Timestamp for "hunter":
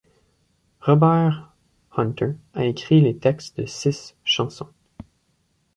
1.95-2.31